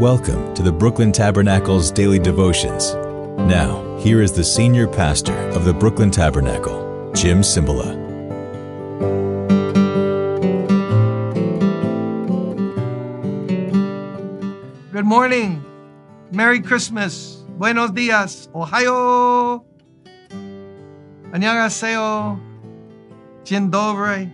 Welcome 0.00 0.52
to 0.52 0.62
the 0.62 0.70
Brooklyn 0.70 1.10
Tabernacle's 1.10 1.90
daily 1.90 2.18
devotions. 2.18 2.92
Now, 3.48 3.96
here 3.96 4.20
is 4.20 4.30
the 4.30 4.44
senior 4.44 4.86
pastor 4.86 5.32
of 5.52 5.64
the 5.64 5.72
Brooklyn 5.72 6.10
Tabernacle, 6.10 7.10
Jim 7.14 7.40
Cymbala. 7.40 7.96
Good 14.92 15.06
morning. 15.06 15.64
Merry 16.30 16.60
Christmas. 16.60 17.42
Buenos 17.56 17.90
dias. 17.92 18.50
Ohio. 18.54 19.64
Annyeonghaseyo. 21.32 22.38
Dzień 23.44 23.70
dobry. 23.70 24.30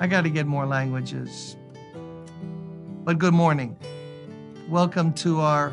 I 0.00 0.08
got 0.08 0.22
to 0.22 0.30
get 0.30 0.48
more 0.48 0.66
languages. 0.66 1.56
But 3.04 3.20
good 3.20 3.34
morning. 3.34 3.76
Welcome 4.70 5.14
to 5.14 5.40
our 5.40 5.72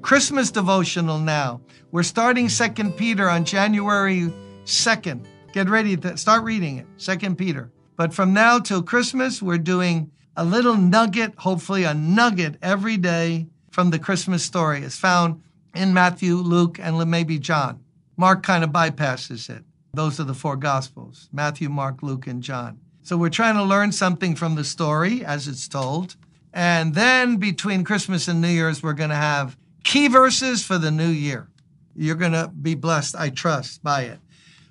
Christmas 0.00 0.52
devotional 0.52 1.18
now. 1.18 1.60
We're 1.90 2.04
starting 2.04 2.46
2 2.46 2.90
Peter 2.92 3.28
on 3.28 3.44
January 3.44 4.32
2nd. 4.64 5.26
Get 5.52 5.68
ready 5.68 5.96
to 5.96 6.16
start 6.16 6.44
reading 6.44 6.78
it, 6.78 6.86
2 7.00 7.34
Peter. 7.34 7.72
But 7.96 8.14
from 8.14 8.32
now 8.32 8.60
till 8.60 8.84
Christmas, 8.84 9.42
we're 9.42 9.58
doing 9.58 10.12
a 10.36 10.44
little 10.44 10.76
nugget, 10.76 11.34
hopefully 11.36 11.82
a 11.82 11.94
nugget 11.94 12.58
every 12.62 12.96
day 12.96 13.48
from 13.72 13.90
the 13.90 13.98
Christmas 13.98 14.44
story. 14.44 14.84
It's 14.84 14.96
found 14.96 15.42
in 15.74 15.92
Matthew, 15.92 16.36
Luke, 16.36 16.78
and 16.80 17.10
maybe 17.10 17.40
John. 17.40 17.80
Mark 18.16 18.44
kind 18.44 18.62
of 18.62 18.70
bypasses 18.70 19.50
it. 19.50 19.64
Those 19.94 20.20
are 20.20 20.24
the 20.24 20.32
four 20.32 20.54
Gospels 20.54 21.28
Matthew, 21.32 21.68
Mark, 21.68 22.04
Luke, 22.04 22.28
and 22.28 22.40
John. 22.40 22.78
So 23.02 23.16
we're 23.16 23.30
trying 23.30 23.56
to 23.56 23.64
learn 23.64 23.90
something 23.90 24.36
from 24.36 24.54
the 24.54 24.62
story 24.62 25.24
as 25.24 25.48
it's 25.48 25.66
told. 25.66 26.14
And 26.56 26.94
then 26.94 27.36
between 27.36 27.84
Christmas 27.84 28.28
and 28.28 28.40
New 28.40 28.48
Year's, 28.48 28.82
we're 28.82 28.94
going 28.94 29.10
to 29.10 29.14
have 29.14 29.58
key 29.84 30.08
verses 30.08 30.64
for 30.64 30.78
the 30.78 30.90
new 30.90 31.10
year. 31.10 31.48
You're 31.94 32.14
going 32.14 32.32
to 32.32 32.48
be 32.48 32.74
blessed, 32.74 33.14
I 33.14 33.28
trust, 33.28 33.82
by 33.82 34.04
it. 34.04 34.18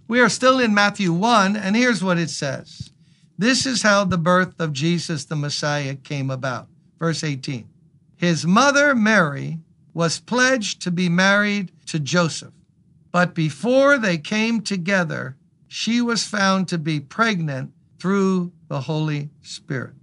We 0.07 0.19
are 0.19 0.27
still 0.27 0.59
in 0.59 0.73
Matthew 0.73 1.13
1, 1.13 1.55
and 1.55 1.75
here's 1.75 2.03
what 2.03 2.17
it 2.17 2.31
says 2.31 2.89
This 3.37 3.67
is 3.67 3.83
how 3.83 4.03
the 4.03 4.17
birth 4.17 4.59
of 4.59 4.73
Jesus 4.73 5.25
the 5.25 5.35
Messiah 5.35 5.93
came 5.93 6.31
about. 6.31 6.69
Verse 6.97 7.23
18 7.23 7.69
His 8.15 8.47
mother, 8.47 8.95
Mary, 8.95 9.59
was 9.93 10.19
pledged 10.19 10.81
to 10.81 10.91
be 10.91 11.07
married 11.07 11.71
to 11.85 11.99
Joseph. 11.99 12.53
But 13.11 13.35
before 13.35 13.99
they 13.99 14.17
came 14.17 14.61
together, 14.61 15.37
she 15.67 16.01
was 16.01 16.25
found 16.25 16.67
to 16.69 16.79
be 16.79 16.99
pregnant 16.99 17.73
through 17.99 18.53
the 18.69 18.81
Holy 18.81 19.29
Spirit. 19.43 19.93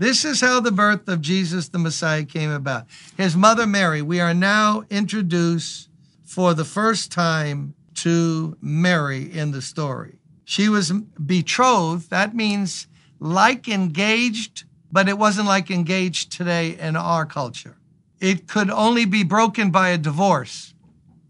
This 0.00 0.24
is 0.24 0.40
how 0.40 0.60
the 0.60 0.72
birth 0.72 1.08
of 1.08 1.20
Jesus 1.20 1.68
the 1.68 1.78
Messiah 1.78 2.24
came 2.24 2.50
about. 2.50 2.86
His 3.18 3.36
mother 3.36 3.66
Mary, 3.66 4.00
we 4.00 4.18
are 4.18 4.32
now 4.32 4.84
introduced 4.88 5.90
for 6.24 6.54
the 6.54 6.64
first 6.64 7.12
time 7.12 7.74
to 7.96 8.56
Mary 8.62 9.30
in 9.30 9.50
the 9.50 9.60
story. 9.60 10.18
She 10.46 10.70
was 10.70 10.90
betrothed, 10.90 12.08
that 12.08 12.34
means 12.34 12.86
like 13.18 13.68
engaged, 13.68 14.64
but 14.90 15.06
it 15.06 15.18
wasn't 15.18 15.48
like 15.48 15.70
engaged 15.70 16.32
today 16.32 16.78
in 16.78 16.96
our 16.96 17.26
culture. 17.26 17.76
It 18.20 18.48
could 18.48 18.70
only 18.70 19.04
be 19.04 19.22
broken 19.22 19.70
by 19.70 19.90
a 19.90 19.98
divorce. 19.98 20.72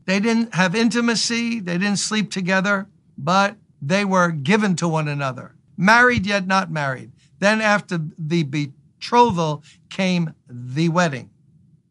They 0.04 0.20
didn't 0.20 0.54
have 0.54 0.76
intimacy, 0.76 1.58
they 1.58 1.76
didn't 1.76 1.96
sleep 1.96 2.30
together, 2.30 2.86
but 3.18 3.56
they 3.82 4.04
were 4.04 4.30
given 4.30 4.76
to 4.76 4.86
one 4.86 5.08
another, 5.08 5.56
married 5.76 6.24
yet 6.24 6.46
not 6.46 6.70
married. 6.70 7.10
Then, 7.40 7.60
after 7.60 7.98
the 8.16 8.44
betrothal, 8.44 9.64
came 9.88 10.34
the 10.48 10.88
wedding. 10.88 11.30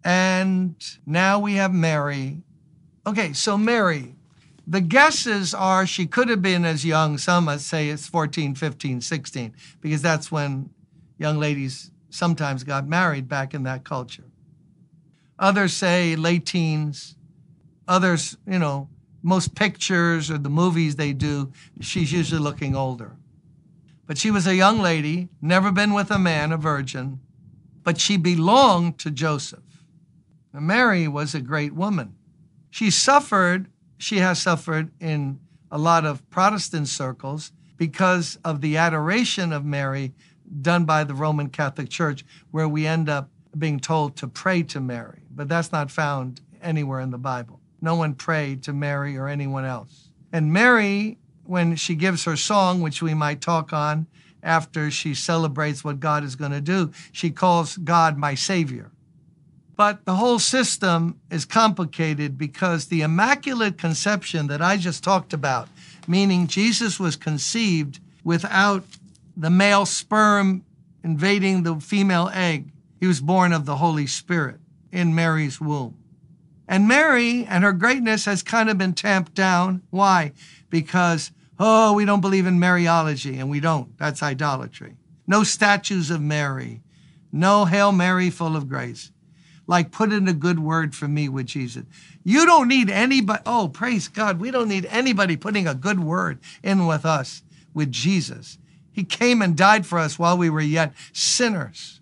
And 0.03 0.75
now 1.05 1.39
we 1.39 1.55
have 1.55 1.73
Mary. 1.73 2.41
Okay, 3.05 3.33
so 3.33 3.57
Mary, 3.57 4.15
the 4.65 4.81
guesses 4.81 5.53
are 5.53 5.85
she 5.85 6.07
could 6.07 6.29
have 6.29 6.41
been 6.41 6.63
as 6.63 6.85
young, 6.85 7.17
some 7.17 7.49
say 7.59 7.89
it's 7.89 8.07
14, 8.07 8.55
15, 8.55 9.01
16, 9.01 9.53
because 9.81 10.01
that's 10.01 10.31
when 10.31 10.69
young 11.17 11.37
ladies 11.37 11.91
sometimes 12.09 12.63
got 12.63 12.87
married 12.87 13.27
back 13.27 13.53
in 13.53 13.63
that 13.63 13.83
culture. 13.83 14.23
Others 15.37 15.73
say 15.73 16.15
late 16.15 16.45
teens, 16.45 17.15
Others, 17.89 18.37
you 18.45 18.59
know, 18.59 18.87
most 19.23 19.55
pictures 19.55 20.29
or 20.29 20.37
the 20.37 20.49
movies 20.49 20.95
they 20.95 21.11
do, 21.11 21.51
she's 21.81 22.13
usually 22.13 22.39
looking 22.39 22.75
older. 22.75 23.15
But 24.09 24.17
she 24.17 24.31
was 24.31 24.47
a 24.47 24.55
young 24.55 24.79
lady, 24.79 25.29
never 25.39 25.71
been 25.71 25.93
with 25.93 26.09
a 26.09 26.17
man, 26.17 26.51
a 26.51 26.57
virgin, 26.57 27.19
but 27.83 28.01
she 28.01 28.17
belonged 28.17 28.97
to 28.97 29.11
Joseph. 29.11 29.83
Now, 30.51 30.61
Mary 30.61 31.07
was 31.07 31.35
a 31.35 31.41
great 31.41 31.75
woman. 31.75 32.15
She 32.71 32.89
suffered, 32.89 33.67
she 33.99 34.17
has 34.17 34.41
suffered 34.41 34.89
in 34.99 35.39
a 35.69 35.77
lot 35.77 36.05
of 36.05 36.27
Protestant 36.31 36.87
circles 36.87 37.51
because 37.77 38.39
of 38.43 38.61
the 38.61 38.77
adoration 38.77 39.53
of 39.53 39.63
Mary 39.63 40.15
done 40.59 40.85
by 40.85 41.03
the 41.03 41.13
Roman 41.13 41.49
Catholic 41.49 41.89
Church, 41.89 42.25
where 42.49 42.67
we 42.67 42.87
end 42.87 43.09
up 43.09 43.29
being 43.59 43.79
told 43.79 44.15
to 44.15 44.27
pray 44.27 44.63
to 44.63 44.79
Mary. 44.79 45.21
But 45.29 45.49
that's 45.49 45.71
not 45.71 45.91
found 45.91 46.41
anywhere 46.63 47.01
in 47.01 47.11
the 47.11 47.19
Bible. 47.19 47.59
No 47.79 47.93
one 47.93 48.15
prayed 48.15 48.63
to 48.63 48.73
Mary 48.73 49.17
or 49.17 49.27
anyone 49.27 49.65
else. 49.65 50.09
And 50.33 50.51
Mary, 50.51 51.19
when 51.49 51.75
she 51.75 51.95
gives 51.95 52.25
her 52.25 52.37
song, 52.37 52.81
which 52.81 53.01
we 53.01 53.13
might 53.13 53.41
talk 53.41 53.73
on 53.73 54.05
after 54.43 54.89
she 54.89 55.13
celebrates 55.13 55.83
what 55.83 55.99
God 55.99 56.23
is 56.23 56.35
going 56.35 56.51
to 56.51 56.61
do, 56.61 56.91
she 57.11 57.31
calls 57.31 57.77
God 57.77 58.17
my 58.17 58.35
Savior. 58.35 58.91
But 59.75 60.05
the 60.05 60.15
whole 60.15 60.39
system 60.39 61.19
is 61.31 61.45
complicated 61.45 62.37
because 62.37 62.85
the 62.85 63.01
Immaculate 63.01 63.77
Conception 63.77 64.47
that 64.47 64.61
I 64.61 64.77
just 64.77 65.03
talked 65.03 65.33
about, 65.33 65.69
meaning 66.07 66.47
Jesus 66.47 66.99
was 66.99 67.15
conceived 67.15 67.99
without 68.23 68.83
the 69.35 69.49
male 69.49 69.85
sperm 69.85 70.63
invading 71.03 71.63
the 71.63 71.75
female 71.79 72.29
egg, 72.33 72.71
he 72.99 73.07
was 73.07 73.21
born 73.21 73.53
of 73.53 73.65
the 73.65 73.77
Holy 73.77 74.05
Spirit 74.05 74.59
in 74.91 75.15
Mary's 75.15 75.61
womb. 75.61 75.95
And 76.67 76.87
Mary 76.87 77.45
and 77.45 77.63
her 77.63 77.73
greatness 77.73 78.25
has 78.25 78.43
kind 78.43 78.69
of 78.69 78.77
been 78.77 78.93
tamped 78.93 79.33
down. 79.33 79.81
Why? 79.89 80.33
Because, 80.69 81.31
oh, 81.59 81.93
we 81.93 82.05
don't 82.05 82.21
believe 82.21 82.45
in 82.45 82.59
Mariology, 82.59 83.37
and 83.39 83.49
we 83.49 83.59
don't. 83.59 83.97
That's 83.97 84.23
idolatry. 84.23 84.95
No 85.27 85.43
statues 85.43 86.09
of 86.09 86.21
Mary. 86.21 86.81
No 87.31 87.65
Hail 87.65 87.91
Mary 87.91 88.29
full 88.29 88.55
of 88.55 88.67
grace. 88.67 89.11
Like 89.67 89.91
put 89.91 90.11
in 90.11 90.27
a 90.27 90.33
good 90.33 90.59
word 90.59 90.95
for 90.95 91.07
me 91.07 91.29
with 91.29 91.45
Jesus. 91.45 91.83
You 92.23 92.45
don't 92.45 92.67
need 92.67 92.89
anybody. 92.89 93.41
Oh, 93.45 93.67
praise 93.67 94.07
God. 94.07 94.39
We 94.39 94.49
don't 94.49 94.67
need 94.67 94.87
anybody 94.87 95.37
putting 95.37 95.67
a 95.67 95.75
good 95.75 95.99
word 95.99 96.39
in 96.63 96.87
with 96.87 97.05
us 97.05 97.43
with 97.73 97.91
Jesus. 97.91 98.57
He 98.91 99.03
came 99.03 99.43
and 99.43 99.55
died 99.55 99.85
for 99.85 99.99
us 99.99 100.17
while 100.17 100.37
we 100.37 100.49
were 100.49 100.61
yet 100.61 100.93
sinners. 101.13 102.01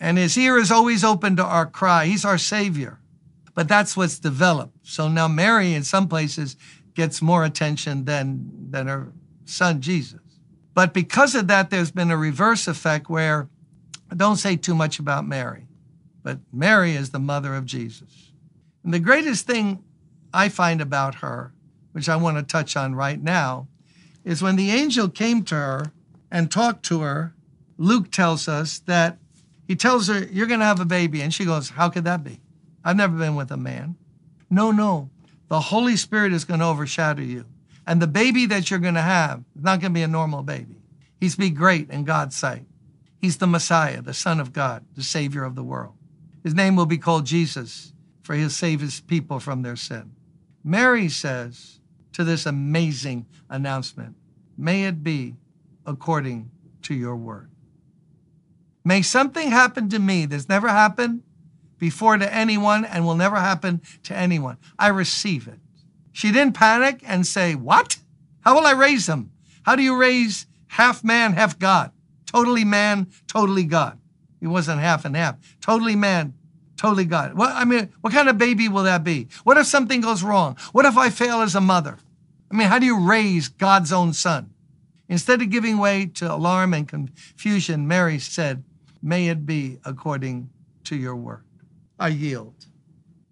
And 0.00 0.16
his 0.16 0.38
ear 0.38 0.56
is 0.56 0.72
always 0.72 1.04
open 1.04 1.36
to 1.36 1.44
our 1.44 1.66
cry. 1.66 2.06
He's 2.06 2.24
our 2.24 2.38
Savior 2.38 2.98
but 3.54 3.68
that's 3.68 3.96
what's 3.96 4.18
developed. 4.18 4.76
So 4.82 5.08
now 5.08 5.28
Mary, 5.28 5.74
in 5.74 5.84
some 5.84 6.08
places, 6.08 6.56
gets 6.94 7.22
more 7.22 7.44
attention 7.44 8.04
than, 8.04 8.50
than 8.70 8.86
her 8.86 9.12
son 9.44 9.80
Jesus. 9.80 10.20
But 10.74 10.94
because 10.94 11.34
of 11.34 11.48
that, 11.48 11.70
there's 11.70 11.90
been 11.90 12.10
a 12.10 12.16
reverse 12.16 12.66
effect 12.66 13.08
where 13.08 13.48
don't 14.14 14.36
say 14.36 14.56
too 14.56 14.74
much 14.74 14.98
about 14.98 15.26
Mary, 15.26 15.66
but 16.22 16.38
Mary 16.52 16.92
is 16.92 17.10
the 17.10 17.18
mother 17.18 17.54
of 17.54 17.64
Jesus. 17.64 18.32
And 18.84 18.92
the 18.92 18.98
greatest 18.98 19.46
thing 19.46 19.82
I 20.34 20.48
find 20.48 20.80
about 20.80 21.16
her, 21.16 21.52
which 21.92 22.08
I 22.08 22.16
want 22.16 22.36
to 22.36 22.42
touch 22.42 22.76
on 22.76 22.94
right 22.94 23.22
now, 23.22 23.68
is 24.24 24.42
when 24.42 24.56
the 24.56 24.70
angel 24.70 25.08
came 25.08 25.44
to 25.44 25.54
her 25.54 25.92
and 26.30 26.50
talked 26.50 26.84
to 26.86 27.00
her, 27.00 27.34
Luke 27.78 28.10
tells 28.10 28.48
us 28.48 28.78
that 28.80 29.18
he 29.66 29.76
tells 29.76 30.08
her, 30.08 30.24
You're 30.30 30.46
going 30.46 30.60
to 30.60 30.66
have 30.66 30.80
a 30.80 30.84
baby. 30.84 31.22
And 31.22 31.32
she 31.32 31.44
goes, 31.44 31.70
How 31.70 31.88
could 31.88 32.04
that 32.04 32.22
be? 32.22 32.40
I've 32.84 32.96
never 32.96 33.16
been 33.16 33.34
with 33.34 33.50
a 33.50 33.56
man. 33.56 33.96
No, 34.50 34.70
no. 34.70 35.10
The 35.52 35.60
Holy 35.60 35.98
Spirit 35.98 36.32
is 36.32 36.46
going 36.46 36.60
to 36.60 36.66
overshadow 36.66 37.20
you. 37.20 37.44
And 37.86 38.00
the 38.00 38.06
baby 38.06 38.46
that 38.46 38.70
you're 38.70 38.78
going 38.78 38.94
to 38.94 39.02
have 39.02 39.44
is 39.54 39.62
not 39.62 39.82
going 39.82 39.92
to 39.92 39.94
be 39.94 40.02
a 40.02 40.08
normal 40.08 40.42
baby. 40.42 40.76
He's 41.20 41.34
to 41.34 41.40
be 41.40 41.50
great 41.50 41.90
in 41.90 42.04
God's 42.04 42.34
sight. 42.34 42.64
He's 43.20 43.36
the 43.36 43.46
Messiah, 43.46 44.00
the 44.00 44.14
Son 44.14 44.40
of 44.40 44.54
God, 44.54 44.82
the 44.96 45.02
Savior 45.02 45.44
of 45.44 45.54
the 45.54 45.62
world. 45.62 45.92
His 46.42 46.54
name 46.54 46.74
will 46.74 46.86
be 46.86 46.96
called 46.96 47.26
Jesus, 47.26 47.92
for 48.22 48.34
he'll 48.34 48.48
save 48.48 48.80
his 48.80 49.00
people 49.02 49.40
from 49.40 49.60
their 49.60 49.76
sin. 49.76 50.12
Mary 50.64 51.10
says 51.10 51.80
to 52.14 52.24
this 52.24 52.46
amazing 52.46 53.26
announcement, 53.50 54.16
May 54.56 54.84
it 54.84 55.04
be 55.04 55.34
according 55.84 56.50
to 56.84 56.94
your 56.94 57.16
word. 57.16 57.50
May 58.86 59.02
something 59.02 59.50
happen 59.50 59.90
to 59.90 59.98
me 59.98 60.24
that's 60.24 60.48
never 60.48 60.68
happened 60.68 61.24
before 61.82 62.16
to 62.16 62.32
anyone 62.32 62.84
and 62.84 63.04
will 63.04 63.16
never 63.16 63.34
happen 63.34 63.82
to 64.04 64.16
anyone. 64.16 64.56
I 64.78 64.86
receive 64.86 65.48
it. 65.48 65.58
She 66.12 66.30
didn't 66.30 66.54
panic 66.54 67.02
and 67.04 67.26
say, 67.26 67.56
What? 67.56 67.96
How 68.42 68.54
will 68.54 68.64
I 68.64 68.70
raise 68.70 69.06
them? 69.06 69.32
How 69.64 69.74
do 69.74 69.82
you 69.82 69.96
raise 69.96 70.46
half 70.68 71.02
man, 71.02 71.32
half 71.32 71.58
God? 71.58 71.90
Totally 72.24 72.64
man, 72.64 73.08
totally 73.26 73.64
God. 73.64 73.98
He 74.38 74.46
wasn't 74.46 74.78
half 74.78 75.04
and 75.04 75.16
half. 75.16 75.34
Totally 75.60 75.96
man, 75.96 76.34
totally 76.76 77.04
God. 77.04 77.34
What 77.34 77.50
I 77.50 77.64
mean, 77.64 77.92
what 78.00 78.12
kind 78.12 78.28
of 78.28 78.38
baby 78.38 78.68
will 78.68 78.84
that 78.84 79.02
be? 79.02 79.26
What 79.42 79.58
if 79.58 79.66
something 79.66 80.00
goes 80.00 80.22
wrong? 80.22 80.56
What 80.70 80.86
if 80.86 80.96
I 80.96 81.10
fail 81.10 81.40
as 81.40 81.56
a 81.56 81.60
mother? 81.60 81.98
I 82.48 82.54
mean, 82.54 82.68
how 82.68 82.78
do 82.78 82.86
you 82.86 83.00
raise 83.00 83.48
God's 83.48 83.92
own 83.92 84.12
son? 84.12 84.54
Instead 85.08 85.42
of 85.42 85.50
giving 85.50 85.78
way 85.78 86.06
to 86.14 86.32
alarm 86.32 86.74
and 86.74 86.86
confusion, 86.86 87.88
Mary 87.88 88.20
said, 88.20 88.62
May 89.02 89.26
it 89.26 89.44
be 89.44 89.78
according 89.84 90.48
to 90.84 90.94
your 90.94 91.16
word. 91.16 91.42
I 91.98 92.08
yield. 92.08 92.66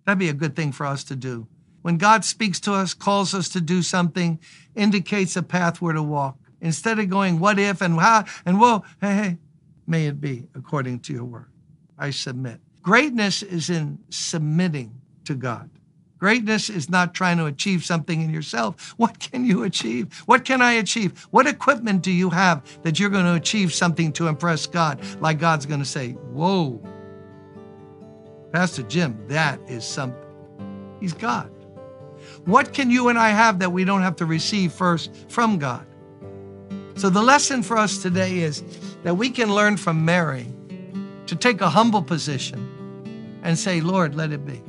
That'd 0.04 0.18
be 0.18 0.28
a 0.28 0.34
good 0.34 0.56
thing 0.56 0.72
for 0.72 0.86
us 0.86 1.04
to 1.04 1.16
do. 1.16 1.46
When 1.82 1.96
God 1.96 2.24
speaks 2.24 2.60
to 2.60 2.74
us, 2.74 2.94
calls 2.94 3.34
us 3.34 3.48
to 3.50 3.60
do 3.60 3.82
something, 3.82 4.38
indicates 4.74 5.36
a 5.36 5.42
path 5.42 5.80
where 5.80 5.94
to 5.94 6.02
walk, 6.02 6.36
instead 6.60 6.98
of 6.98 7.08
going, 7.08 7.40
what 7.40 7.58
if 7.58 7.80
and 7.80 7.98
how 7.98 8.24
and 8.44 8.60
whoa, 8.60 8.84
hey, 9.00 9.14
hey, 9.14 9.38
may 9.86 10.06
it 10.06 10.20
be 10.20 10.46
according 10.54 11.00
to 11.00 11.12
your 11.12 11.24
word. 11.24 11.50
I 11.98 12.10
submit. 12.10 12.60
Greatness 12.82 13.42
is 13.42 13.70
in 13.70 13.98
submitting 14.10 15.00
to 15.24 15.34
God. 15.34 15.70
Greatness 16.18 16.68
is 16.68 16.90
not 16.90 17.14
trying 17.14 17.38
to 17.38 17.46
achieve 17.46 17.82
something 17.82 18.20
in 18.20 18.28
yourself. 18.28 18.92
What 18.98 19.18
can 19.18 19.44
you 19.46 19.62
achieve? 19.62 20.18
What 20.26 20.44
can 20.44 20.60
I 20.60 20.72
achieve? 20.72 21.26
What 21.30 21.46
equipment 21.46 22.02
do 22.02 22.12
you 22.12 22.28
have 22.28 22.82
that 22.82 23.00
you're 23.00 23.08
going 23.08 23.24
to 23.24 23.34
achieve 23.34 23.72
something 23.72 24.12
to 24.12 24.28
impress 24.28 24.66
God? 24.66 25.00
Like 25.20 25.38
God's 25.38 25.64
going 25.64 25.80
to 25.80 25.86
say, 25.86 26.12
Whoa, 26.12 26.82
Pastor 28.52 28.82
Jim, 28.82 29.22
that 29.28 29.60
is 29.68 29.84
something. 29.84 30.18
He's 31.00 31.12
God. 31.12 31.50
What 32.44 32.72
can 32.74 32.90
you 32.90 33.08
and 33.08 33.18
I 33.18 33.30
have 33.30 33.58
that 33.60 33.72
we 33.72 33.84
don't 33.84 34.02
have 34.02 34.16
to 34.16 34.26
receive 34.26 34.72
first 34.72 35.14
from 35.28 35.58
God? 35.58 35.86
So 36.96 37.08
the 37.08 37.22
lesson 37.22 37.62
for 37.62 37.78
us 37.78 38.02
today 38.02 38.38
is 38.38 38.62
that 39.04 39.14
we 39.14 39.30
can 39.30 39.54
learn 39.54 39.76
from 39.76 40.04
Mary 40.04 40.46
to 41.26 41.36
take 41.36 41.60
a 41.60 41.68
humble 41.68 42.02
position 42.02 43.40
and 43.42 43.58
say, 43.58 43.80
Lord, 43.80 44.14
let 44.14 44.32
it 44.32 44.44
be. 44.44 44.62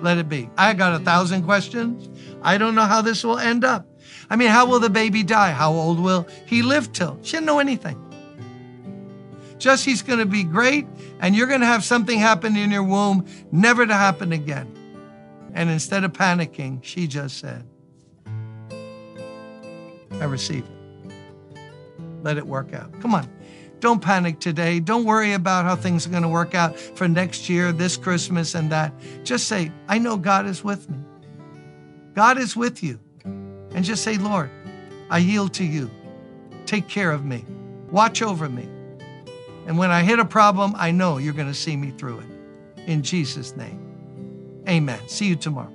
Let 0.00 0.18
it 0.18 0.28
be. 0.28 0.50
I 0.56 0.74
got 0.74 1.00
a 1.00 1.04
thousand 1.04 1.44
questions. 1.44 2.08
I 2.42 2.58
don't 2.58 2.74
know 2.74 2.82
how 2.82 3.02
this 3.02 3.22
will 3.22 3.38
end 3.38 3.64
up. 3.64 3.86
I 4.30 4.36
mean, 4.36 4.48
how 4.48 4.66
will 4.66 4.80
the 4.80 4.90
baby 4.90 5.22
die? 5.22 5.52
How 5.52 5.72
old 5.72 6.00
will 6.00 6.26
he 6.46 6.62
live 6.62 6.92
till? 6.92 7.18
She 7.22 7.32
didn't 7.32 7.46
know 7.46 7.60
anything. 7.60 8.11
Just 9.62 9.84
he's 9.84 10.02
going 10.02 10.18
to 10.18 10.26
be 10.26 10.42
great, 10.42 10.88
and 11.20 11.36
you're 11.36 11.46
going 11.46 11.60
to 11.60 11.66
have 11.66 11.84
something 11.84 12.18
happen 12.18 12.56
in 12.56 12.72
your 12.72 12.82
womb, 12.82 13.24
never 13.52 13.86
to 13.86 13.94
happen 13.94 14.32
again. 14.32 14.66
And 15.54 15.70
instead 15.70 16.02
of 16.02 16.12
panicking, 16.12 16.82
she 16.82 17.06
just 17.06 17.38
said, 17.38 17.64
I 20.10 20.24
receive 20.24 20.64
it. 20.64 21.54
Let 22.24 22.38
it 22.38 22.46
work 22.46 22.74
out. 22.74 23.00
Come 23.00 23.14
on. 23.14 23.30
Don't 23.78 24.02
panic 24.02 24.40
today. 24.40 24.80
Don't 24.80 25.04
worry 25.04 25.32
about 25.32 25.64
how 25.64 25.76
things 25.76 26.08
are 26.08 26.10
going 26.10 26.24
to 26.24 26.28
work 26.28 26.56
out 26.56 26.76
for 26.76 27.06
next 27.06 27.48
year, 27.48 27.70
this 27.70 27.96
Christmas, 27.96 28.56
and 28.56 28.68
that. 28.72 28.92
Just 29.22 29.46
say, 29.46 29.70
I 29.86 29.98
know 29.98 30.16
God 30.16 30.44
is 30.44 30.64
with 30.64 30.90
me. 30.90 30.98
God 32.14 32.36
is 32.36 32.56
with 32.56 32.82
you. 32.82 32.98
And 33.24 33.84
just 33.84 34.02
say, 34.02 34.18
Lord, 34.18 34.50
I 35.08 35.18
yield 35.18 35.54
to 35.54 35.64
you. 35.64 35.88
Take 36.66 36.88
care 36.88 37.12
of 37.12 37.24
me. 37.24 37.44
Watch 37.92 38.22
over 38.22 38.48
me. 38.48 38.68
And 39.66 39.78
when 39.78 39.90
I 39.90 40.02
hit 40.02 40.18
a 40.18 40.24
problem, 40.24 40.74
I 40.76 40.90
know 40.90 41.18
you're 41.18 41.32
going 41.32 41.48
to 41.48 41.54
see 41.54 41.76
me 41.76 41.90
through 41.90 42.20
it. 42.20 42.26
In 42.86 43.02
Jesus' 43.02 43.56
name. 43.56 44.62
Amen. 44.68 45.00
See 45.08 45.26
you 45.26 45.36
tomorrow. 45.36 45.72